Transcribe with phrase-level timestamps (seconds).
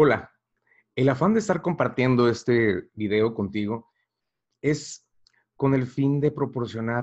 [0.00, 0.32] Hola,
[0.94, 3.90] el afán de estar compartiendo este video contigo
[4.62, 5.04] es
[5.56, 7.02] con el fin de proporcionar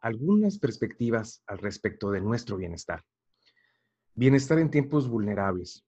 [0.00, 3.04] algunas perspectivas al respecto de nuestro bienestar.
[4.14, 5.86] Bienestar en tiempos vulnerables.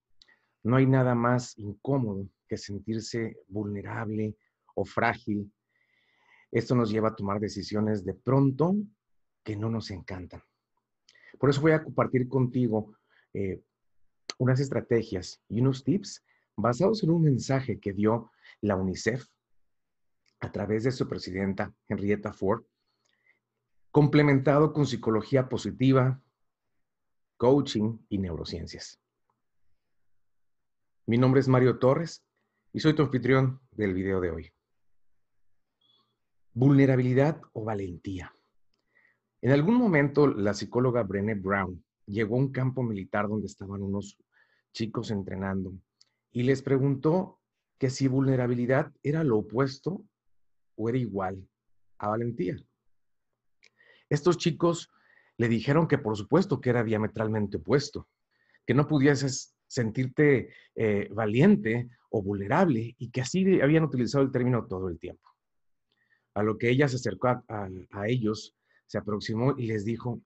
[0.62, 4.36] No hay nada más incómodo que sentirse vulnerable
[4.76, 5.52] o frágil.
[6.52, 8.76] Esto nos lleva a tomar decisiones de pronto
[9.43, 10.40] que no nos encantan.
[11.36, 12.94] Por eso voy a compartir contigo
[13.32, 13.61] eh,
[14.39, 16.22] unas estrategias y unos tips
[16.57, 19.26] basados en un mensaje que dio la UNICEF
[20.40, 22.64] a través de su presidenta, Henrietta Ford,
[23.90, 26.21] complementado con psicología positiva,
[27.36, 29.00] coaching y neurociencias.
[31.07, 32.25] Mi nombre es Mario Torres
[32.73, 34.53] y soy tu anfitrión del video de hoy.
[36.53, 38.33] Vulnerabilidad o valentía.
[39.42, 44.19] En algún momento la psicóloga Brené Brown llegó a un campo militar donde estaban unos
[44.73, 45.73] chicos entrenando
[46.35, 47.41] y les preguntó
[47.79, 50.05] que si vulnerabilidad era lo opuesto
[50.75, 51.49] o era igual
[51.99, 52.57] a valentía.
[54.11, 54.91] Estos chicos
[55.39, 58.09] le dijeron que por supuesto que era diametralmente opuesto,
[58.67, 64.67] que no pudieses sentirte eh, valiente o vulnerable y que así habían utilizado el término
[64.67, 65.31] todo el tiempo.
[66.35, 70.21] A lo que ella se acercó a ellos, se aproximó y les dijo,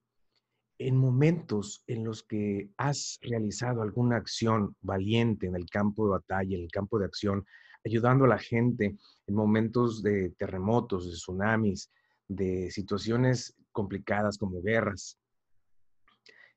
[0.79, 6.57] en momentos en los que has realizado alguna acción valiente en el campo de batalla,
[6.57, 7.45] en el campo de acción,
[7.85, 11.91] ayudando a la gente en momentos de terremotos, de tsunamis,
[12.29, 15.19] de situaciones complicadas como guerras,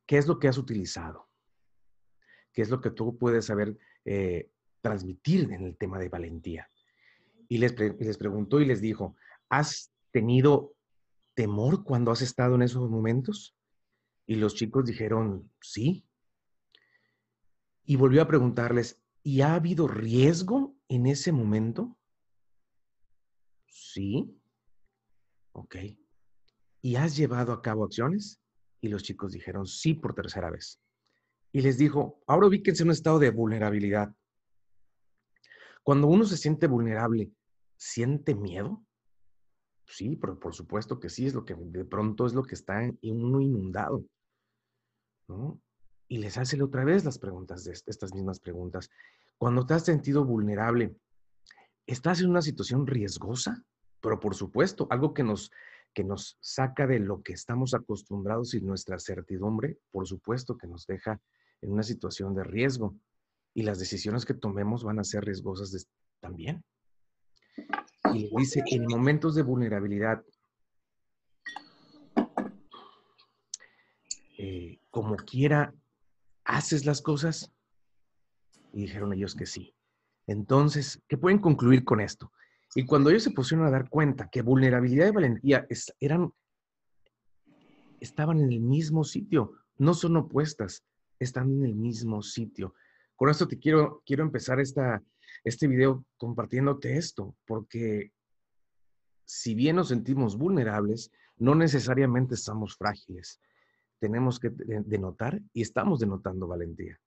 [0.05, 1.27] ¿qué es lo que has utilizado?
[2.53, 4.49] ¿Qué es lo que tú puedes saber eh,
[4.81, 6.69] transmitir en el tema de valentía?
[7.47, 9.16] Y les, les preguntó y les dijo,
[9.49, 10.75] ¿has tenido
[11.33, 13.55] temor cuando has estado en esos momentos?
[14.32, 16.08] Y los chicos dijeron, sí.
[17.84, 22.00] Y volvió a preguntarles, ¿y ha habido riesgo en ese momento?
[23.66, 24.33] Sí.
[25.52, 25.76] Ok.
[26.82, 28.39] ¿Y has llevado a cabo acciones?
[28.80, 30.82] Y los chicos dijeron, sí, por tercera vez.
[31.52, 34.16] Y les dijo, ahora ubíquense en un estado de vulnerabilidad.
[35.84, 37.34] Cuando uno se siente vulnerable,
[37.76, 38.82] ¿siente miedo?
[39.88, 42.82] Sí, pero por supuesto que sí, es lo que de pronto es lo que está
[42.86, 44.05] en uno inundado.
[46.08, 48.89] Y les hace otra vez las preguntas, de estas mismas preguntas.
[49.37, 50.95] Cuando te has sentido vulnerable,
[51.86, 53.64] ¿estás en una situación riesgosa?
[54.02, 55.52] Pero por supuesto, algo que nos,
[55.93, 60.86] que nos saca de lo que estamos acostumbrados y nuestra certidumbre, por supuesto que nos
[60.86, 61.19] deja
[61.61, 62.95] en una situación de riesgo.
[63.53, 65.87] Y las decisiones que tomemos van a ser riesgosas
[66.19, 66.63] también.
[68.13, 70.23] Y dice, en momentos de vulnerabilidad,
[74.43, 75.74] Eh, como quiera,
[76.44, 77.52] haces las cosas?
[78.74, 79.74] Y dijeron ellos que sí.
[80.28, 82.32] Entonces, ¿qué pueden concluir con esto?
[82.76, 85.68] Y cuando ellos se pusieron a dar cuenta que vulnerabilidad y valentía
[86.00, 86.32] eran,
[88.00, 90.84] estaban en el mismo sitio, no son opuestas,
[91.20, 92.76] están en el mismo sitio.
[93.16, 95.04] Con esto te quiero, quiero empezar esta,
[95.44, 98.12] este video compartiéndote esto, porque
[99.26, 103.40] si bien nos sentimos vulnerables, no necesariamente estamos frágiles
[104.02, 107.00] tenemos que denotar y estamos denotando valentía.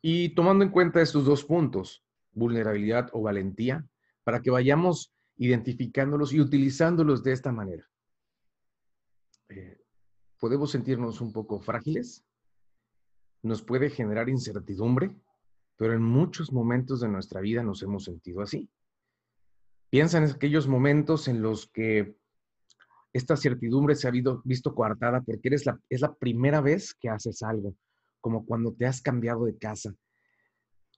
[0.00, 3.84] Y tomando en cuenta estos dos puntos, vulnerabilidad o valentía,
[4.22, 7.90] para que vayamos identificándolos y utilizándolos de esta manera.
[9.48, 9.80] Eh,
[10.38, 12.24] podemos sentirnos un poco frágiles,
[13.42, 15.10] nos puede generar incertidumbre,
[15.76, 18.70] pero en muchos momentos de nuestra vida nos hemos sentido así.
[19.94, 22.16] Piensa en aquellos momentos en los que
[23.12, 24.10] esta certidumbre se ha
[24.42, 27.76] visto coartada porque eres la, es la primera vez que haces algo,
[28.20, 29.94] como cuando te has cambiado de casa,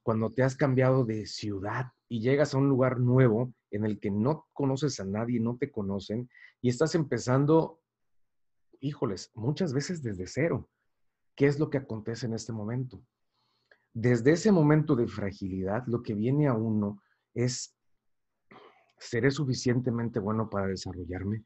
[0.02, 4.10] cuando te has cambiado de ciudad y llegas a un lugar nuevo en el que
[4.10, 6.30] no conoces a nadie, no te conocen
[6.62, 7.82] y estás empezando,
[8.80, 10.70] híjoles, muchas veces desde cero.
[11.34, 13.02] ¿Qué es lo que acontece en este momento?
[13.92, 17.02] Desde ese momento de fragilidad, lo que viene a uno
[17.34, 17.75] es
[18.98, 21.44] ¿Seré suficientemente bueno para desarrollarme?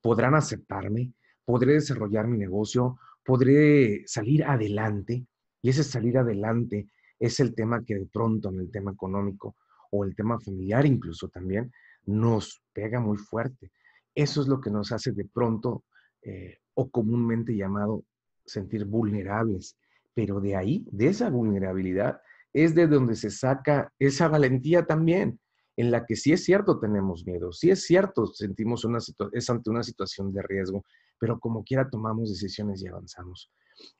[0.00, 1.12] ¿Podrán aceptarme?
[1.44, 2.98] ¿Podré desarrollar mi negocio?
[3.24, 5.26] ¿Podré salir adelante?
[5.62, 9.56] Y ese salir adelante es el tema que de pronto en el tema económico
[9.90, 11.72] o el tema familiar incluso también
[12.04, 13.70] nos pega muy fuerte.
[14.14, 15.84] Eso es lo que nos hace de pronto
[16.22, 18.04] eh, o comúnmente llamado
[18.44, 19.76] sentir vulnerables.
[20.14, 22.20] Pero de ahí, de esa vulnerabilidad,
[22.52, 25.38] es de donde se saca esa valentía también
[25.76, 28.86] en la que sí es cierto tenemos miedo, sí es cierto sentimos
[29.32, 30.84] es ante una situación de riesgo,
[31.18, 33.50] pero como quiera tomamos decisiones y avanzamos.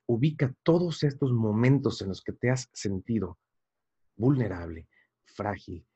[0.07, 3.39] Ubica todos estos momentos en los que te has sentido
[4.17, 4.87] vulnerable,
[5.25, 5.87] frágil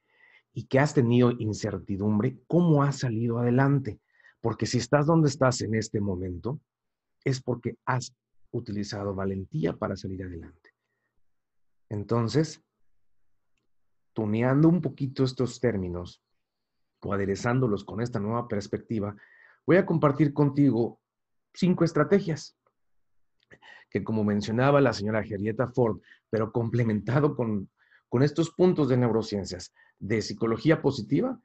[0.52, 4.00] y que has tenido incertidumbre, ¿cómo has salido adelante?
[4.40, 6.61] Porque si estás donde estás en este momento,
[7.25, 8.14] es porque has
[8.52, 10.70] utilizado valentía para salir adelante.
[11.88, 12.62] Entonces,
[14.16, 16.22] tuneando un poquito estos términos
[17.02, 19.14] o aderezándolos con esta nueva perspectiva,
[19.66, 20.98] voy a compartir contigo
[21.52, 22.56] cinco estrategias
[23.90, 27.68] que como mencionaba la señora Henrietta Ford, pero complementado con,
[28.08, 31.38] con estos puntos de neurociencias, de psicología positiva,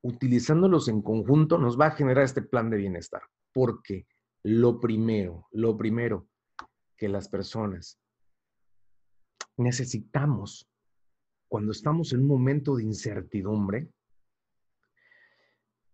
[0.00, 3.20] utilizándolos en conjunto nos va a generar este plan de bienestar.
[3.52, 4.06] Porque
[4.42, 6.26] lo primero, lo primero
[6.96, 7.98] que las personas
[9.58, 10.70] necesitamos
[11.48, 13.88] cuando estamos en un momento de incertidumbre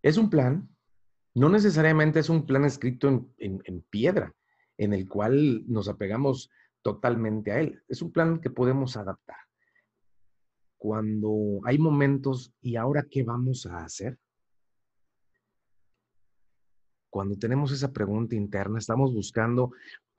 [0.02, 0.68] es un plan,
[1.34, 4.34] no necesariamente es un plan escrito en, en piedra,
[4.76, 6.50] en el cual nos apegamos
[6.82, 7.82] totalmente a él.
[7.88, 9.36] Es un plan que podemos adaptar
[10.82, 14.18] cuando hay momentos, ¿y ahora qué vamos a hacer?
[17.08, 19.70] Cuando tenemos esa pregunta interna, estamos buscando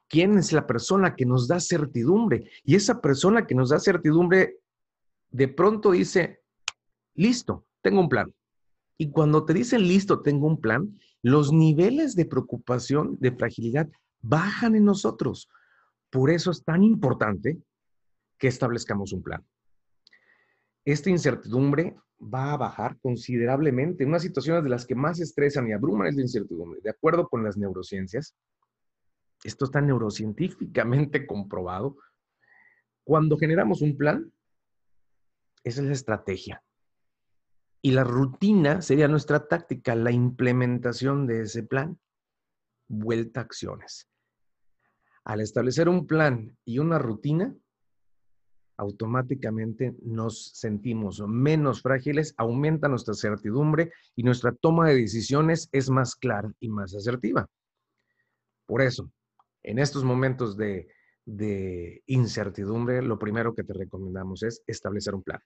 [0.07, 2.50] quién es la persona que nos da certidumbre.
[2.63, 4.62] Y esa persona que nos da certidumbre,
[5.33, 6.41] de pronto dice,
[7.13, 8.33] listo, tengo un plan.
[8.97, 13.89] Y cuando te dicen, listo, tengo un plan, los niveles de preocupación, de fragilidad,
[14.21, 15.50] bajan en nosotros.
[16.09, 17.57] Por eso es tan importante
[18.38, 19.45] que establezcamos un plan
[20.85, 24.06] esta incertidumbre va a bajar considerablemente.
[24.06, 26.81] Una situación de las que más estresan y abruman es la incertidumbre.
[26.81, 28.35] De acuerdo con las neurociencias,
[29.44, 31.97] esto está neurocientíficamente comprobado.
[33.03, 34.31] Cuando generamos un plan,
[35.63, 36.63] esa es la estrategia.
[37.81, 42.00] Y la rutina sería nuestra táctica, la implementación de ese plan.
[42.88, 44.07] Vuelta a acciones.
[45.25, 47.56] Al establecer un plan y una rutina,
[48.77, 56.16] automáticamente nos sentimos menos frágiles, aumenta nuestra certidumbre y nuestra toma de decisiones es más
[56.16, 57.48] clara y más asertiva.
[58.66, 59.12] Por eso,
[59.62, 60.88] en estos momentos de,
[61.25, 65.40] incertidumbre, lo primero que te recomendamos es establecer un plan.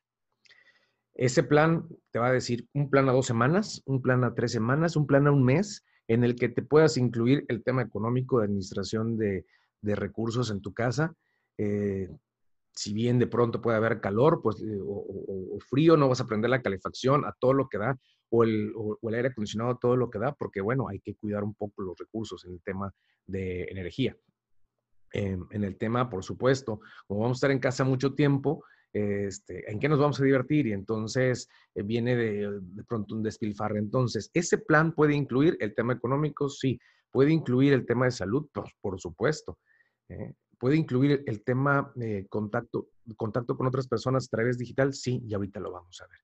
[1.14, 4.52] Ese plan te va a decir un plan a dos semanas, un plan a tres
[4.52, 8.40] semanas, un plan a un mes, en el que te puedas incluir el tema económico
[8.40, 9.46] de administración de,
[9.82, 11.16] recursos en tu casa,
[11.58, 12.10] eh,
[12.74, 16.50] si bien de pronto puede haber calor pues, eh, o, frío, no vas a prender
[16.50, 17.98] la calefacción a todo lo que da
[18.30, 18.74] o el,
[19.14, 21.98] aire acondicionado a todo lo que da, porque bueno, hay que cuidar un poco los
[21.98, 22.94] recursos en el tema
[23.26, 24.16] de energía.
[25.14, 28.64] En el tema, por supuesto, como vamos a estar en casa mucho tiempo,
[28.94, 30.68] este, ¿en qué nos vamos a divertir?
[30.68, 33.80] Y entonces eh, viene de, pronto un despilfarre.
[33.80, 36.80] Entonces, ese plan puede incluir el tema económico, sí.
[37.12, 39.60] Puede incluir el tema de salud, por, por supuesto.
[40.10, 40.34] ¿eh?
[40.58, 44.94] ¿Puede incluir el tema de contacto, contacto con otras personas a través digital?
[44.94, 46.20] Sí, y ahorita lo vamos a ver.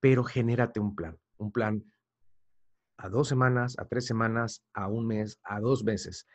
[0.00, 1.84] Pero genérate un plan, un plan
[2.98, 6.26] a dos semanas, a tres semanas, a un mes, a dos meses.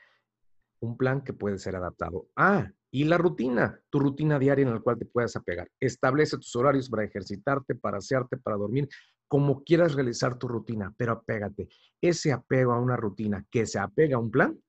[0.81, 2.27] Un plan que puede ser adaptado.
[2.35, 5.69] Ah, y la rutina, tu rutina diaria en la cual te puedas apegar.
[5.79, 8.89] Establece tus horarios para ejercitarte, para asearte, para dormir,
[9.27, 11.69] como quieras realizar tu rutina, pero apégate.
[12.01, 14.59] Ese apego a una rutina que se apega a un plan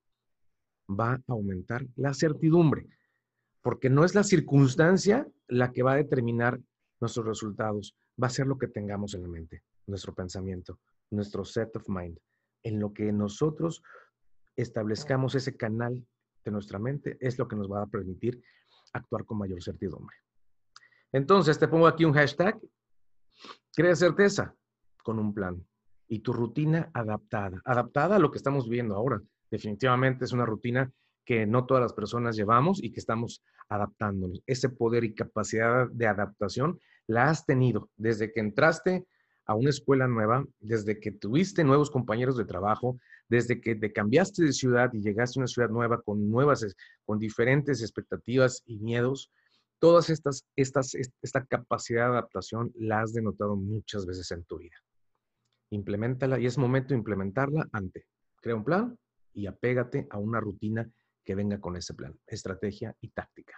[0.89, 2.87] va a aumentar la certidumbre,
[3.61, 6.61] porque no es la circunstancia la que va a determinar
[7.01, 10.79] nuestros resultados, va a ser lo que tengamos en la mente, nuestro pensamiento,
[11.11, 12.19] nuestro set of mind,
[12.63, 13.83] en lo que nosotros
[14.57, 16.05] establezcamos ese canal
[16.45, 18.43] de nuestra mente, es lo que nos va a permitir
[18.93, 20.17] actuar con mayor certidumbre.
[21.13, 22.59] Entonces, te pongo aquí un hashtag,
[23.75, 24.55] crea certeza
[25.03, 25.65] con un plan
[26.09, 30.91] y tu rutina adaptada, adaptada a lo que estamos viendo ahora, definitivamente es una rutina
[31.25, 34.43] que no todas las personas llevamos y que estamos adaptándonos.
[34.47, 39.07] Ese poder y capacidad de adaptación la has tenido desde que entraste
[39.47, 44.45] a una escuela nueva, desde que tuviste nuevos compañeros de trabajo, desde que te cambiaste
[44.45, 46.65] de ciudad y llegaste a una ciudad nueva con nuevas,
[47.05, 49.31] con diferentes expectativas y miedos.
[49.79, 54.77] Todas estas, estas, esta capacidad de adaptación la has denotado muchas veces en tu vida.
[55.71, 58.07] Implementala y es momento de implementarla ante.
[58.41, 58.97] Crea un plan,
[59.35, 60.89] y apégate a una rutina
[61.25, 63.55] que venga con ese plan, estrategia y táctica.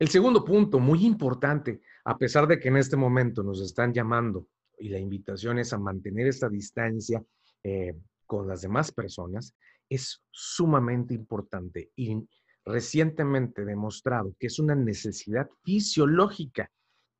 [0.00, 4.46] El segundo punto, muy importante, a pesar de que en este momento nos están llamando
[4.78, 7.22] y la invitación es a mantener esta distancia
[7.62, 9.54] eh, con las demás personas,
[9.90, 12.16] es sumamente importante y
[12.64, 16.70] recientemente demostrado que es una necesidad fisiológica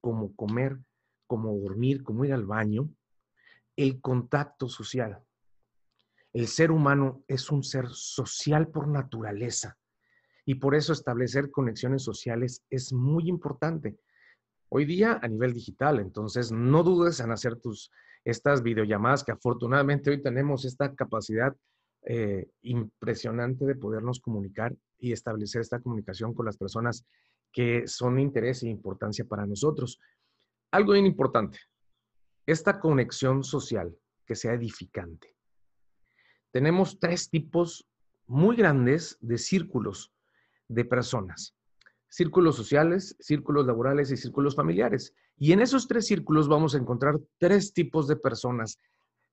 [0.01, 0.79] como comer,
[1.27, 2.89] como dormir, como ir al baño,
[3.77, 5.23] el contacto social.
[6.33, 9.77] El ser humano es un ser social por naturaleza
[10.51, 13.97] y por eso establecer conexiones sociales es muy importante.
[14.69, 17.93] Hoy día a nivel digital, entonces no dudes en hacer tus
[18.25, 21.57] estas videollamadas que afortunadamente hoy tenemos esta capacidad
[22.03, 27.07] eh, impresionante de podernos comunicar y establecer esta comunicación con las personas
[27.53, 30.01] que son de interés e importancia para nosotros.
[30.73, 31.61] Algo bien importante,
[32.45, 35.33] esta conexión social que sea edificante.
[36.51, 37.87] Tenemos tres tipos
[38.27, 40.13] muy grandes de círculos
[40.71, 41.55] de personas.
[42.09, 45.13] Círculos sociales, círculos laborales y círculos familiares.
[45.37, 48.79] Y en esos tres círculos vamos a encontrar tres tipos de personas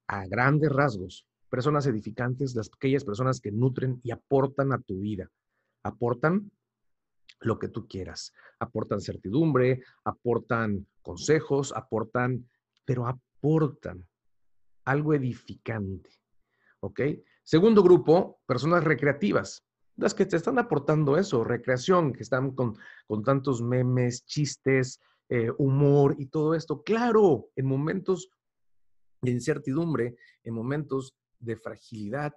[0.08, 1.26] a grandes rasgos.
[1.50, 5.30] Personas edificantes, las aquellas personas que nutren y aportan a tu vida.
[5.84, 6.52] Aportan
[7.40, 8.34] lo que tú quieras.
[8.60, 12.50] Aportan certidumbre, aportan consejos, aportan,
[12.84, 14.08] pero aportan
[14.86, 16.10] algo edificante.
[16.80, 17.02] ¿Ok?
[17.44, 19.64] Segundo grupo, personas recreativas.
[19.98, 22.78] Las que te están aportando eso, recreación, que están con,
[23.08, 26.84] con tantos memes, chistes, eh, humor y todo esto.
[26.84, 28.30] Claro, en momentos
[29.22, 32.36] de incertidumbre, en momentos de fragilidad,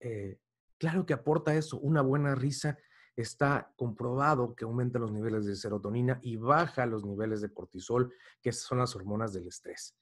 [0.00, 0.38] eh,
[0.78, 1.78] claro que aporta eso.
[1.78, 2.78] Una buena risa
[3.16, 8.52] está comprobado que aumenta los niveles de serotonina y baja los niveles de cortisol, que
[8.52, 9.96] son las hormonas del estrés.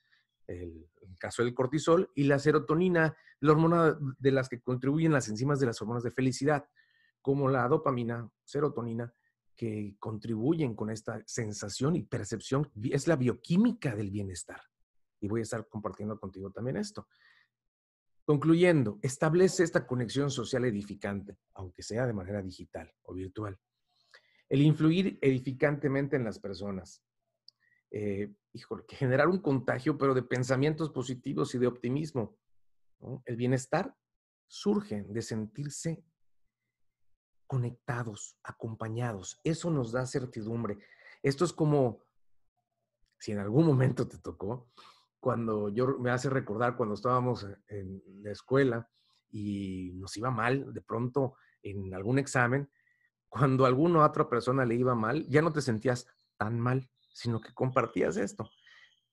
[0.47, 5.29] El, el, caso del cortisol y la serotonina, la hormona de las que contribuyen las
[5.29, 6.69] enzimas de las hormonas de felicidad,
[7.23, 9.13] como la dopamina, serotonina
[9.57, 14.61] que contribuyen con esta sensación y percepción es la bioquímica del bienestar.
[15.21, 17.09] Y voy a estar compartiendo contigo también esto.
[18.25, 23.59] Concluyendo, establece esta conexión social edificante, aunque sea de manera digital o virtual.
[24.49, 27.03] El influir edificantemente en las personas.
[27.97, 32.37] Eh, híjole, generar un contagio, pero de pensamientos positivos y de optimismo.
[33.25, 33.97] El bienestar
[34.49, 36.05] surge de sentirse
[37.47, 39.41] conectados, acompañados.
[39.45, 40.79] Eso nos da certidumbre.
[41.23, 42.03] Esto es como,
[43.17, 44.73] si en algún momento te tocó,
[45.21, 48.91] cuando yo me hace recordar cuando estábamos en la escuela
[49.31, 52.69] y nos iba mal, de pronto en algún examen,
[53.29, 57.41] cuando a alguna otra persona le iba mal, ya no te sentías tan mal, sino
[57.41, 58.51] que compartías esto.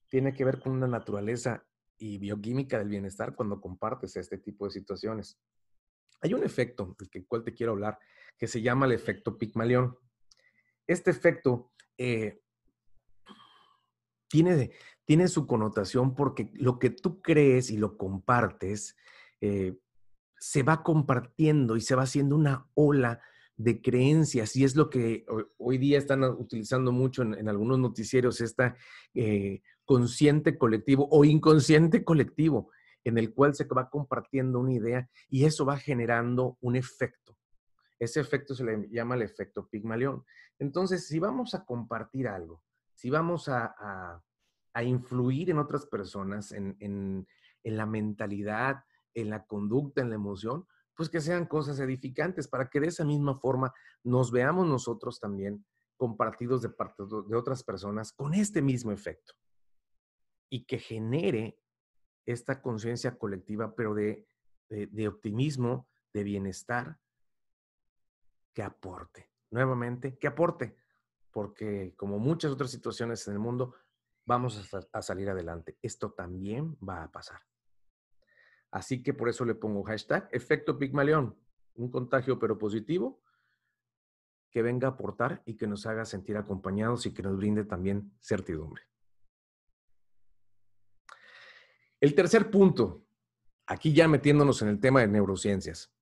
[0.10, 1.66] Tiene que ver con una naturaleza
[1.98, 5.40] y bioquímica del bienestar cuando compartes este tipo de situaciones.
[6.22, 8.00] Hay un efecto del cual te quiero hablar
[8.38, 9.98] que se llama el efecto Pigmalión.
[10.88, 12.42] Este efecto eh,
[14.28, 14.72] tiene,
[15.06, 18.98] tiene, su connotación porque lo que tú crees y lo compartes
[19.42, 19.78] eh,
[20.38, 23.22] se va compartiendo y se va haciendo una ola
[23.64, 25.26] de creencias y es lo que
[25.58, 28.76] hoy día están utilizando mucho en, algunos noticieros, esta
[29.14, 32.72] eh, consciente colectivo o inconsciente colectivo
[33.04, 37.38] en el cual se va compartiendo una idea y eso va generando un efecto.
[38.00, 40.24] Ese efecto se le llama el efecto Pigmalión.
[40.60, 42.64] Entonces, si vamos a compartir algo,
[42.94, 44.22] si vamos a,
[44.84, 47.28] influir en otras personas, en,
[47.64, 50.66] la mentalidad, en la conducta, en la emoción,
[51.02, 55.66] pues que sean cosas edificantes para que de esa misma forma nos veamos nosotros también
[55.98, 59.34] compartidos de parte de otras personas con este mismo efecto
[60.48, 61.58] y que genere
[62.28, 64.28] esta conciencia colectiva, pero de,
[64.70, 67.00] de optimismo, de bienestar,
[68.54, 69.32] que aporte.
[69.50, 70.78] Nuevamente, que aporte,
[71.32, 73.74] porque como muchas otras situaciones en el mundo,
[74.24, 75.80] vamos a, salir adelante.
[75.82, 77.42] Esto también va a pasar.
[78.72, 81.38] Así que por eso le pongo hashtag efecto Pigmalión,
[81.76, 83.22] un contagio pero positivo
[84.50, 88.14] que venga a aportar y que nos haga sentir acompañados y que nos brinde también
[88.20, 88.84] certidumbre.
[92.02, 93.06] El tercer punto,
[93.66, 95.94] aquí ya metiéndonos en el tema de neurociencias.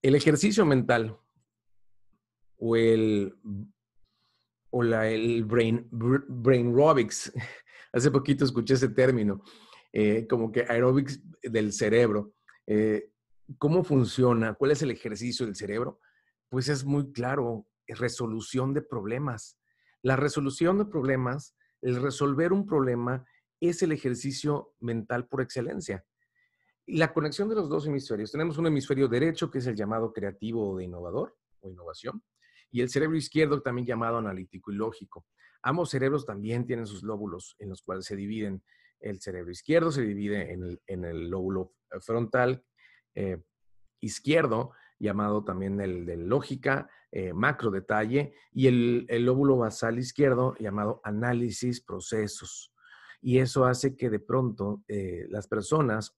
[0.00, 1.18] El ejercicio mental
[2.58, 3.36] o el,
[4.70, 7.32] o la, el brain, brain aerobics,
[7.92, 9.42] hace poquito escuché ese término,
[9.98, 12.34] eh, como que aerobics del cerebro.
[12.66, 13.10] Eh,
[13.56, 14.52] ¿Cómo funciona?
[14.52, 16.00] ¿Cuál es el ejercicio del cerebro?
[16.50, 19.58] Pues es muy claro, resolución de problemas.
[20.02, 23.24] La resolución de problemas, el resolver un problema,
[23.58, 26.04] es el ejercicio mental por excelencia
[26.88, 28.30] la conexión de los dos hemisferios.
[28.30, 32.22] Tenemos un hemisferio derecho, que es el llamado creativo o de innovador o innovación,
[32.70, 35.26] y el cerebro izquierdo, también llamado analítico y lógico.
[35.62, 38.62] Ambos cerebros también tienen sus lóbulos en los cuales se dividen.
[39.00, 42.64] El cerebro izquierdo se divide en el, lóbulo frontal
[43.14, 43.42] eh,
[44.00, 51.00] izquierdo, llamado también el de lógica, eh, macro detalle, y el, lóbulo basal izquierdo, llamado
[51.04, 52.72] análisis, procesos.
[53.20, 56.16] Y eso hace que de pronto eh, las personas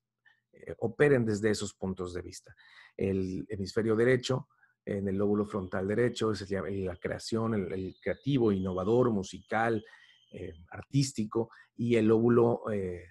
[0.52, 2.54] eh, operen desde esos puntos de vista.
[2.96, 4.48] El hemisferio derecho,
[4.84, 9.84] en el lóbulo frontal derecho, es la creación, el, creativo, innovador, musical,
[10.30, 13.04] eh, artístico, y el lóbulo eh,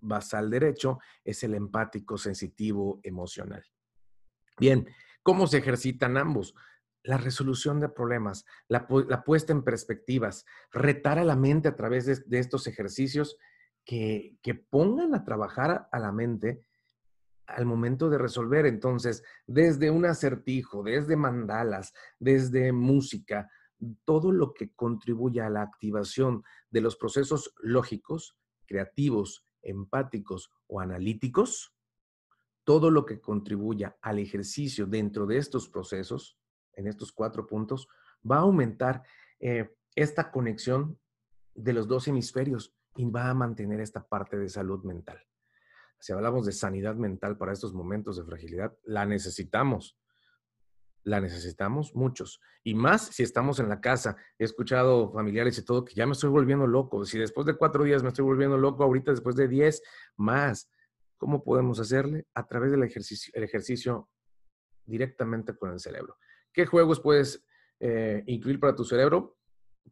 [0.00, 3.64] basal derecho es el empático, sensitivo, emocional.
[4.58, 4.86] Bien,
[5.22, 6.54] ¿cómo se ejercitan ambos?
[7.02, 12.38] La resolución de problemas, la, puesta en perspectivas, retar a la mente a través de,
[12.38, 13.36] estos ejercicios
[13.84, 16.64] que, que pongan a trabajar a la mente
[17.46, 18.66] al momento de resolver.
[18.66, 23.50] Entonces, desde un acertijo, desde mandalas, desde música,
[24.04, 28.36] todo lo que contribuya a la activación de los procesos lógicos,
[28.66, 31.74] creativos, empáticos o analíticos,
[32.64, 36.38] todo lo que contribuya al ejercicio dentro de estos procesos,
[36.74, 37.88] en estos cuatro puntos,
[38.28, 39.02] va a aumentar
[39.40, 40.98] eh, esta conexión
[41.54, 45.22] de los dos hemisferios y va a mantener esta parte de salud mental
[46.02, 49.96] si hablamos de sanidad mental para estos momentos de fragilidad, la necesitamos.
[51.04, 52.40] La necesitamos muchos.
[52.62, 54.16] Y más si estamos en la casa.
[54.38, 57.04] He escuchado familiares y todo que ya me estoy volviendo loco.
[57.04, 59.82] Si después de cuatro días me estoy volviendo loco, ahorita después de diez,
[60.16, 60.70] más.
[61.16, 62.26] ¿Cómo podemos hacerle?
[62.34, 64.08] A través del ejercicio, el ejercicio
[64.84, 66.18] directamente con el cerebro.
[66.52, 67.44] ¿Qué juegos puedes
[67.80, 69.38] eh, incluir para tu cerebro?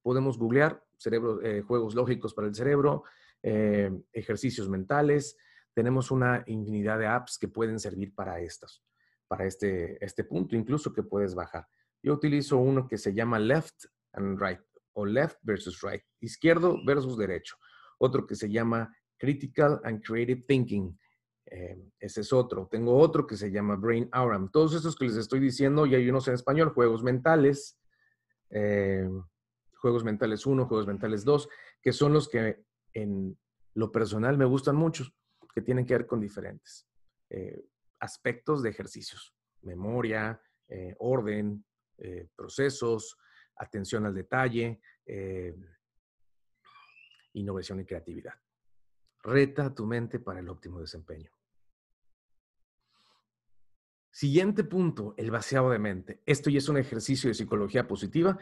[0.02, 3.04] Podemos googlear cerebro, eh, juegos lógicos para el cerebro,
[3.42, 5.36] eh, ejercicios mentales,
[5.72, 8.84] tenemos una infinidad de apps que pueden servir para estos,
[9.30, 11.64] para este, este punto, incluso que puedes bajar.
[12.02, 13.84] Yo utilizo uno que se llama Left
[14.14, 14.60] and Right
[14.94, 17.54] o Left versus Right, izquierdo versus derecho.
[17.98, 20.98] Otro que se llama Critical and Creative Thinking.
[21.46, 22.66] Eh, ese es otro.
[22.68, 24.50] Tengo otro que se llama Brain Aurum.
[24.50, 27.78] Todos estos que les estoy diciendo, y hay unos en español, juegos mentales,
[28.50, 29.08] eh,
[29.76, 31.48] juegos mentales 1, juegos mentales 2,
[31.80, 33.38] que son los que en
[33.74, 35.04] lo personal me gustan mucho
[35.54, 36.88] que tienen que ver con diferentes
[37.30, 37.64] eh,
[38.00, 41.64] aspectos de ejercicios, memoria, eh, orden,
[41.98, 43.16] eh, procesos,
[43.56, 44.80] atención al detalle,
[47.32, 48.34] innovación y creatividad.
[49.22, 51.30] Reta tu mente para el óptimo desempeño.
[54.10, 56.22] Siguiente punto, el vaciado de mente.
[56.26, 58.38] Esto ya es un ejercicio de psicología positiva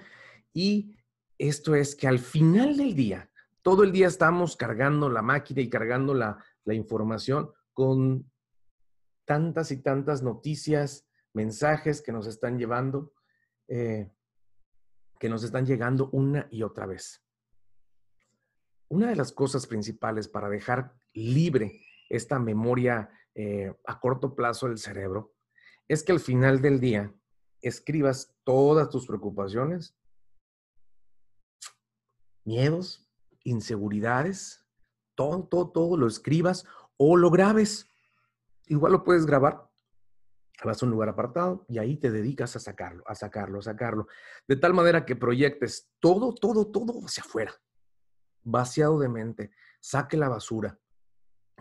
[0.53, 0.97] y
[1.37, 3.31] esto es que al final del día,
[3.63, 8.31] todo el día estamos cargando la máquina y cargando la, la información con
[9.29, 13.13] tantas y tantas noticias, mensajes que nos están llevando,
[13.69, 14.11] eh,
[15.21, 17.23] que nos están llegando una y otra vez.
[18.89, 24.79] Una de las cosas principales para dejar libre esta memoria eh, a corto plazo del
[24.79, 25.35] cerebro
[25.89, 27.15] es que al final del día
[27.61, 29.95] escribas todas tus preocupaciones,
[32.45, 33.07] miedos,
[33.45, 34.65] inseguridades,
[35.15, 36.65] todo, todo, todo lo escribas
[36.97, 37.88] o lo grabes.
[38.69, 39.69] Igual lo puedes grabar.
[40.65, 44.09] Vas a un lugar apartado y ahí te dedicas a sacarlo, a sacarlo, a sacarlo.
[44.47, 47.55] De tal manera que proyectes todo, todo, todo hacia afuera.
[48.43, 49.51] Vaciado de mente.
[49.81, 50.79] Saque la basura.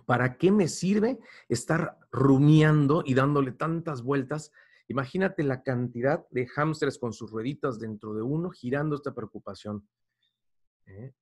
[0.06, 4.52] ¿Para qué me sirve estar rumiando y dándole tantas vueltas?
[4.88, 9.88] Imagínate la cantidad de hámsters con sus rueditas dentro de uno girando esta preocupación.
[10.86, 11.13] ¿Eh?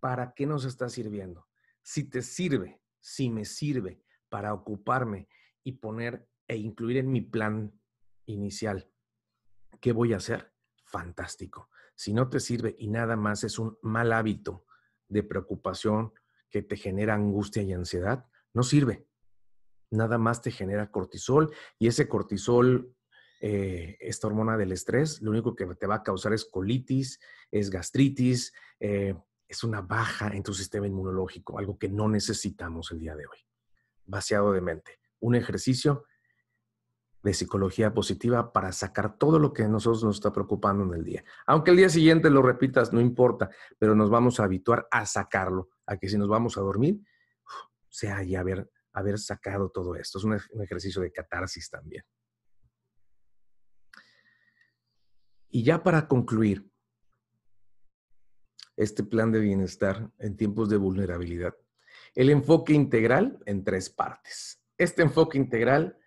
[0.00, 1.46] ¿Para qué nos está sirviendo?
[1.82, 5.28] Si te sirve, si me sirve para ocuparme
[5.62, 7.78] y poner e incluir en mi plan
[8.24, 8.90] inicial,
[9.78, 10.54] ¿qué voy a hacer?
[10.86, 11.68] Fantástico.
[11.94, 14.64] Si no te sirve y nada más es un mal hábito
[15.06, 16.14] de preocupación
[16.48, 19.06] que te genera angustia y ansiedad, no sirve.
[19.90, 22.96] Nada más te genera cortisol y ese cortisol,
[23.42, 27.68] eh, esta hormona del estrés, lo único que te va a causar es colitis, es
[27.68, 29.14] gastritis, eh,
[29.46, 33.51] es una baja en tu sistema inmunológico, algo que no necesitamos el día de hoy.
[34.06, 35.00] Vaciado de mente.
[35.20, 36.04] Un ejercicio
[37.22, 41.04] de psicología positiva para sacar todo lo que a nosotros nos está preocupando en el
[41.04, 41.24] día.
[41.46, 45.70] Aunque el día siguiente lo repitas, no importa, pero nos vamos a habituar a sacarlo,
[45.86, 47.00] a que si nos vamos a dormir,
[47.88, 50.18] sea ya haber, haber sacado todo esto.
[50.18, 52.04] Es un, un ejercicio de catarsis también.
[55.48, 56.72] Y ya para concluir,
[58.76, 61.54] este plan de bienestar en tiempos de vulnerabilidad.
[62.14, 64.62] El enfoque integral en tres partes.
[64.76, 65.98] Este enfoque integral,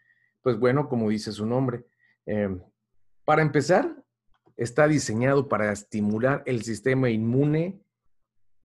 [0.41, 1.85] pues bueno, como dice su nombre,
[2.25, 2.61] em,
[3.23, 4.03] para empezar,
[4.55, 7.81] está diseñado para estimular el sistema inmune,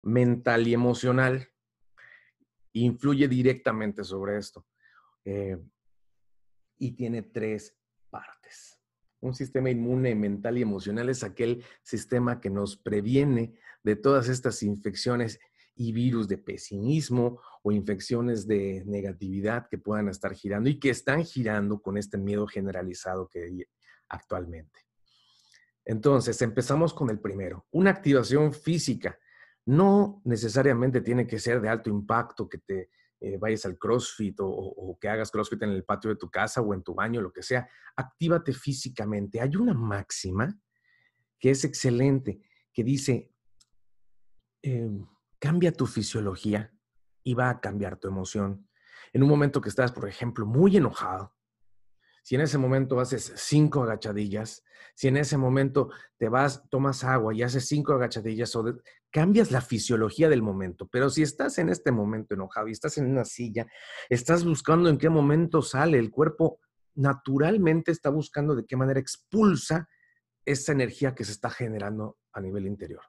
[0.03, 1.49] mental y emocional.
[2.73, 4.67] Influye directamente sobre esto.
[5.25, 5.71] Em,
[6.79, 7.77] y tiene tres
[8.11, 8.79] partes.
[9.21, 14.63] Un sistema inmune, mental y emocional es aquel sistema que nos previene de todas estas
[14.63, 15.41] infecciones
[15.83, 21.25] y virus de pesimismo o infecciones de negatividad que puedan estar girando y que están
[21.25, 23.65] girando con este miedo generalizado que hay
[24.11, 24.81] actualmente.
[25.87, 29.19] Entonces, empezamos con el primero, una activación física.
[29.65, 34.99] No necesariamente tiene que ser de alto impacto, que te eh, vayas al CrossFit o,
[35.01, 37.43] que hagas CrossFit en el patio de tu casa o en tu baño, lo que
[37.43, 37.67] sea.
[37.97, 39.41] Actívate físicamente.
[39.41, 40.55] Hay una máxima
[41.39, 43.33] que es excelente, que dice,
[44.61, 45.07] em,
[45.41, 46.73] cambia tu fisiología
[47.25, 48.69] y va a cambiar tu emoción.
[49.13, 51.35] En un momento que estás, por ejemplo, muy enojado,
[52.23, 54.63] si en ese momento haces cinco agachadillas,
[54.95, 58.65] si en ese momento te vas, tomas agua y haces cinco agachadillas, o
[59.11, 60.87] cambias la fisiología del momento.
[60.87, 63.67] Pero si estás en este momento enojado y estás en una silla,
[64.09, 66.61] estás buscando en qué momento sale, el cuerpo
[66.95, 69.89] naturalmente está buscando de qué manera expulsa
[70.45, 73.03] esa energía que se está generando a nivel interior.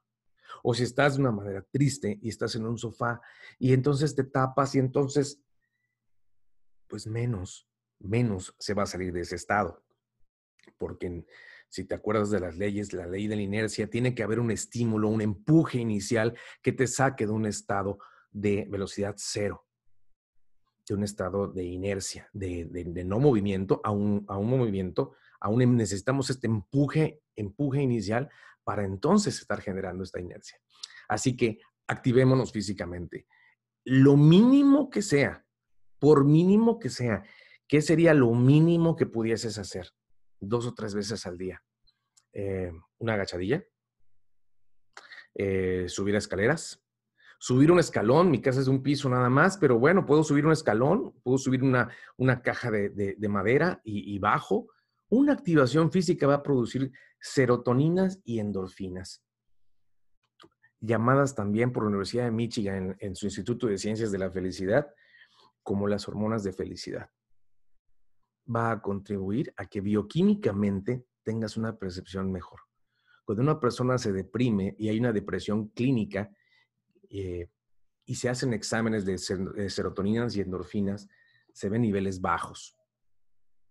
[0.63, 3.21] O si estás de una manera triste y estás en un sofá
[3.59, 5.41] y entonces te tapas y entonces,
[6.87, 7.67] pues menos,
[7.99, 9.83] menos se va a salir de ese estado.
[10.77, 11.25] Porque
[11.71, 14.51] si te acuerdas de las leyes, la ley de la inercia, tiene que haber un
[14.51, 17.97] estímulo, un empuje inicial que te saque de un estado
[18.31, 19.65] de velocidad cero,
[20.87, 22.65] de un estado de inercia, de,
[23.05, 25.13] no movimiento a un, a un movimiento.
[25.41, 28.29] Aún necesitamos este empuje, empuje inicial
[28.63, 30.57] para entonces estar generando esta inercia.
[31.09, 33.27] Así que activémonos físicamente.
[33.83, 35.45] Lo mínimo que sea,
[35.99, 37.23] por mínimo que sea,
[37.67, 39.89] ¿qué sería lo mínimo que pudieses hacer?
[40.39, 41.61] Dos o tres veces al día.
[42.33, 43.65] Eh, una agachadilla,
[45.35, 46.81] eh, subir escaleras,
[47.41, 50.45] subir un escalón, mi casa es de un piso nada más, pero bueno, puedo subir
[50.45, 54.67] un escalón, puedo subir una, una caja de, madera y, bajo.
[55.13, 59.21] Una activación física va a producir serotoninas y endorfinas,
[60.79, 64.87] llamadas también por la Universidad de Michigan en, su Instituto de Ciencias de la Felicidad
[65.63, 67.09] como las hormonas de felicidad.
[68.55, 72.61] Va a contribuir a que bioquímicamente tengas una percepción mejor.
[73.25, 76.31] Cuando una persona se deprime y hay una depresión clínica
[77.09, 77.49] eh,
[78.05, 79.17] y se hacen exámenes de,
[79.69, 81.09] serotoninas y endorfinas,
[81.51, 82.77] se ven niveles bajos.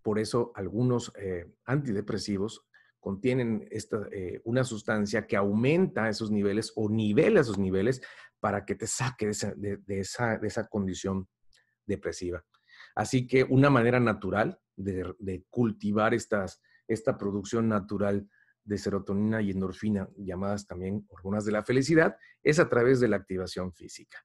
[0.02, 2.66] Por eso algunos eh, antidepresivos
[2.98, 8.02] contienen esta, eh, una sustancia que aumenta esos niveles o nivela esos niveles
[8.40, 11.28] para que te saque de esa, de, esa, de esa, condición
[11.86, 12.44] depresiva.
[12.94, 18.28] Así que una manera natural de, de cultivar esta producción natural
[18.64, 23.16] de serotonina y endorfina, llamadas también hormonas de la felicidad, es a través de la
[23.16, 24.18] activación física.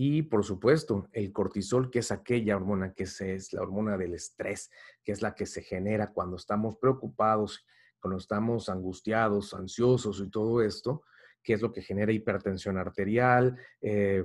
[0.00, 4.70] Y por supuesto, el cortisol, que es aquella hormona que es la hormona del estrés,
[5.02, 7.66] que es la que se genera cuando estamos preocupados,
[7.98, 11.02] cuando estamos angustiados, ansiosos y todo esto,
[11.42, 14.24] que es lo que genera hipertensión arterial, eh,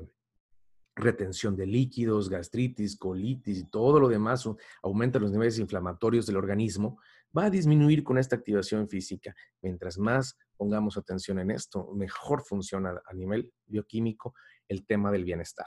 [0.95, 4.47] retención de líquidos, gastritis, colitis y todo lo demás,
[4.83, 6.99] aumenta los niveles inflamatorios del organismo,
[7.37, 9.35] va a disminuir con esta activación física.
[9.61, 14.33] Mientras más pongamos atención en esto, mejor funciona a nivel bioquímico
[14.67, 15.65] el tema del bienestar.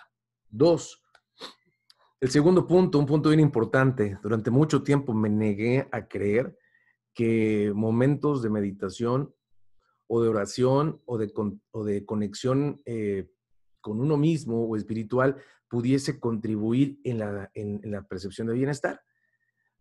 [0.48, 1.02] Dos,
[2.20, 4.18] el segundo punto, un punto bien importante.
[4.22, 6.56] Durante mucho tiempo me negué a creer
[7.12, 9.34] que momentos de meditación
[10.06, 11.32] o de oración o de,
[11.84, 13.28] de conexión eh,
[13.80, 15.36] con uno mismo o espiritual
[15.68, 19.00] pudiese contribuir en la, en la percepción de bienestar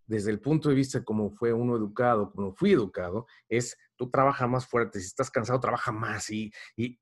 [0.07, 4.49] desde el punto de vista como fue uno educado, como fui educado, es tú trabajas
[4.49, 6.29] más fuerte, si estás cansado, trabaja más.
[6.29, 6.99] Y, y,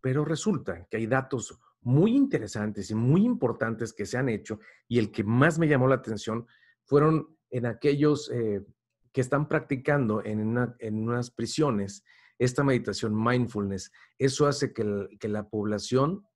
[0.00, 4.98] pero resulta que hay datos muy interesantes y muy importantes que se han hecho y
[4.98, 6.46] el que más me llamó la atención
[6.84, 8.64] fueron en aquellos eh,
[9.12, 12.04] que están practicando en, unas prisiones
[12.38, 13.90] esta meditación mindfulness.
[14.18, 16.26] Eso hace que, que la población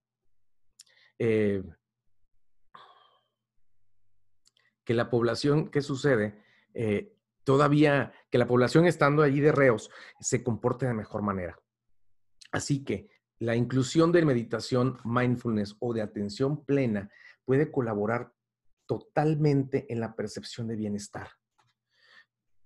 [1.19, 1.63] eh,
[4.85, 6.43] que la población, ¿qué sucede?
[6.75, 11.59] Eh, todavía, que la población estando allí de reos se comporte de mejor manera.
[12.53, 17.11] Así que la inclusión de meditación mindfulness o de atención plena
[17.45, 18.33] puede colaborar
[18.87, 21.29] totalmente en la percepción de bienestar.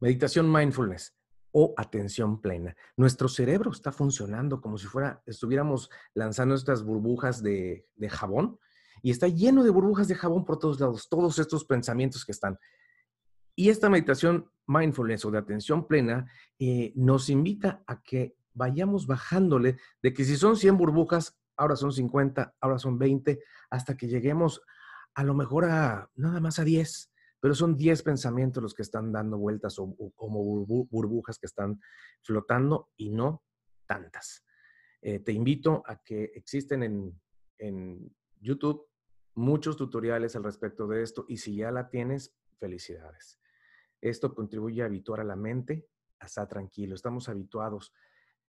[0.01, 1.17] Meditación mindfulness
[1.53, 2.77] o atención plena.
[2.97, 8.59] Nuestro cerebro está funcionando como si fuera, estuviéramos lanzando estas burbujas de, de jabón
[9.03, 12.59] y está lleno de burbujas de jabón por todos lados, todos estos pensamientos que están.
[13.55, 19.79] Y esta meditación mindfulness o de atención plena eh, nos invita a que vayamos bajándole
[20.03, 24.63] de que si son 100 burbujas, ahora son 50, ahora son 20, hasta que lleguemos
[25.15, 29.13] a lo mejor a nada más a 10, pero son 10 pensamientos los que están
[29.13, 31.81] dando vueltas o, como burbujas que están
[32.23, 33.43] flotando y no
[33.87, 34.45] tantas.
[35.01, 37.21] Eh, te invito a que existen en
[37.59, 38.88] en YouTube
[39.39, 43.39] muchos tutoriales al respecto de esto y si ya la tienes, felicidades.
[44.01, 46.97] Esto contribuye a habituar a la mente a estar tranquilo.
[46.97, 47.95] Estamos habituados,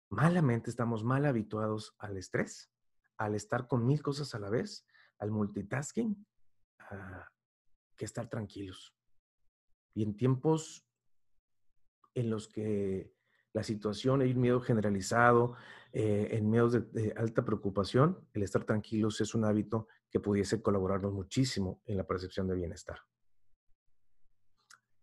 [0.09, 2.71] malamente estamos mal habituados al estrés,
[3.17, 4.87] al estar con mil cosas a la vez,
[5.19, 6.25] al multitasking,
[7.95, 8.95] que estar tranquilos.
[9.93, 10.83] Y en tiempos
[12.15, 13.13] en los que
[13.53, 15.55] la situación, hay un miedo generalizado,
[15.93, 21.13] eh, en miedos de, alta preocupación, el estar tranquilos es un hábito que pudiese colaborarnos
[21.13, 22.99] muchísimo en la percepción de bienestar.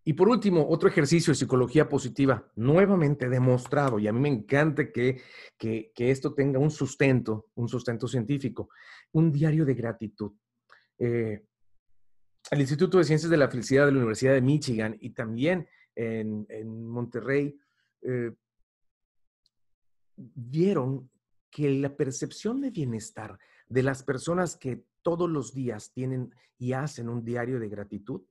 [0.04, 4.90] Y por último, otro ejercicio de psicología positiva, nuevamente demostrado, y a mí me encanta
[4.90, 5.20] que,
[5.58, 8.70] que, esto tenga un sustento, un sustento científico,
[9.12, 10.32] un diario de gratitud.
[10.98, 11.44] Eh,
[12.50, 16.46] el Instituto de Ciencias de la Felicidad de la Universidad de Michigan y también en,
[16.48, 17.58] en Monterrey
[18.00, 18.32] eh,
[20.16, 21.10] vieron
[21.50, 27.08] que la percepción de bienestar de las personas que todos los días tienen y hacen
[27.08, 28.22] un diario de gratitud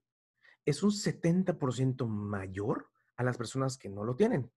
[0.65, 4.51] es un 70% mayor a las personas que no lo tienen.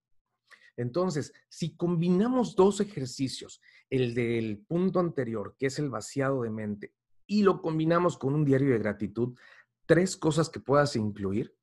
[0.77, 6.94] Entonces, si combinamos dos ejercicios, el del punto anterior, que es el vaciado de mente,
[7.27, 9.38] y lo combinamos con un diario de gratitud,
[9.87, 11.55] tres cosas que puedas incluir,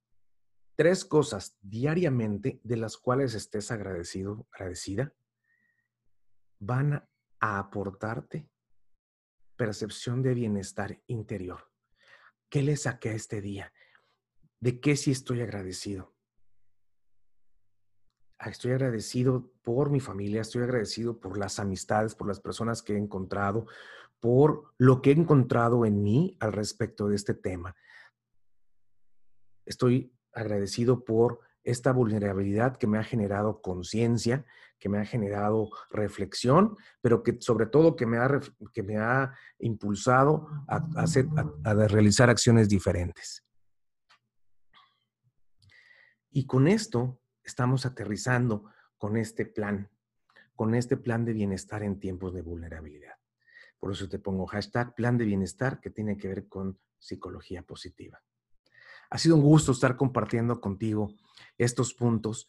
[0.78, 5.14] tres cosas diariamente de las cuales estés agradecido, agradecida,
[6.60, 7.06] van
[7.40, 8.48] a aportarte
[9.58, 11.70] percepción de bienestar interior.
[12.50, 13.74] ¿Qué le saqué a este día?
[14.60, 16.16] ¿De qué sí estoy agradecido?
[18.40, 22.94] Ah, estoy agradecido por mi familia, estoy agradecido por las amistades, por las personas que
[22.94, 23.66] he encontrado,
[24.20, 27.76] por lo que he encontrado en mí al respecto de este tema.
[29.66, 34.46] Estoy agradecido por esta vulnerabilidad que me ha generado conciencia,
[34.80, 38.40] que me ha generado reflexión, pero que sobre todo que me ha,
[38.74, 41.28] que me ha impulsado a, hacer,
[41.66, 43.44] a realizar acciones diferentes.
[46.32, 49.90] Y con esto estamos aterrizando con este plan,
[50.56, 53.16] con este plan de bienestar en tiempos de vulnerabilidad.
[53.78, 58.22] Por eso te pongo hashtag plan de bienestar que tiene que ver con psicología positiva.
[59.10, 61.14] Ha sido un gusto estar compartiendo contigo
[61.58, 62.48] estos puntos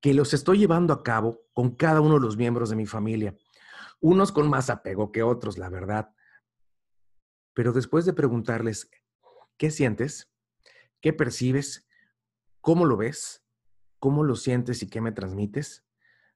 [0.00, 3.36] que los estoy llevando a cabo con cada uno de los miembros de mi familia.
[4.00, 6.14] Unos con más apego que otros, la verdad.
[7.54, 8.90] Pero después de preguntarles,
[9.56, 10.30] ¿qué sientes?
[11.00, 11.86] ¿Qué percibes?
[12.60, 13.44] ¿Cómo lo ves?
[13.98, 15.86] ¿Cómo lo sientes y qué me transmites?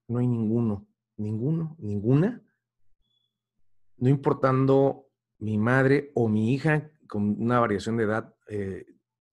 [0.06, 2.42] No hay ninguno, ninguno, ninguna
[3.98, 8.86] no importando mi madre o mi hija con una variación de edad eh,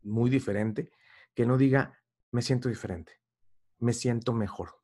[0.05, 0.91] muy diferente,
[1.33, 1.99] que no diga,
[2.31, 3.19] me siento diferente,
[3.79, 4.81] me siento mejor.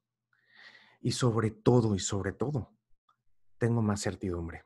[0.99, 2.73] Y sobre todo, y sobre todo,
[3.57, 4.63] tengo más certidumbre.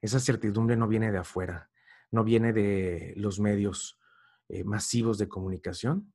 [0.00, 1.70] Esa certidumbre no viene de afuera,
[2.10, 4.00] no viene de los medios
[4.48, 6.12] eh, masivos de comunicación,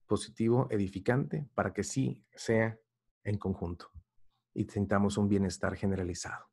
[0.06, 2.78] Positivo, edificante, para que sí sea
[3.22, 3.90] en conjunto
[4.52, 6.46] y sintamos un bienestar generalizado.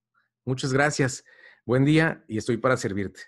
[0.45, 1.25] Muchas gracias.
[1.65, 3.21] Buen día y estoy para servirte.